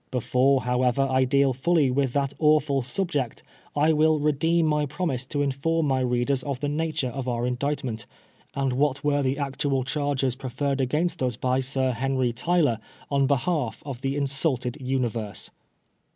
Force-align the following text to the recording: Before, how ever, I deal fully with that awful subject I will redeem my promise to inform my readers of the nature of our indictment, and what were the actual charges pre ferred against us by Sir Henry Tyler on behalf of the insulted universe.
Before, 0.09 0.61
how 0.63 0.81
ever, 0.81 1.03
I 1.03 1.25
deal 1.25 1.53
fully 1.53 1.91
with 1.91 2.11
that 2.13 2.33
awful 2.39 2.81
subject 2.81 3.43
I 3.75 3.93
will 3.93 4.17
redeem 4.19 4.65
my 4.65 4.87
promise 4.87 5.25
to 5.27 5.43
inform 5.43 5.85
my 5.85 5.99
readers 5.99 6.41
of 6.41 6.59
the 6.59 6.67
nature 6.67 7.09
of 7.09 7.27
our 7.29 7.45
indictment, 7.45 8.07
and 8.55 8.73
what 8.73 9.03
were 9.03 9.21
the 9.21 9.37
actual 9.37 9.83
charges 9.83 10.35
pre 10.35 10.49
ferred 10.49 10.81
against 10.81 11.21
us 11.21 11.35
by 11.35 11.59
Sir 11.59 11.91
Henry 11.91 12.33
Tyler 12.33 12.79
on 13.11 13.27
behalf 13.27 13.83
of 13.85 14.01
the 14.01 14.15
insulted 14.15 14.75
universe. 14.81 15.51